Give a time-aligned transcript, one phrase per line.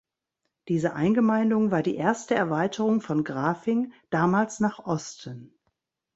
[0.67, 5.53] Diese Eingemeindung war die erste Erweiterung von Grafing, damals nach Osten.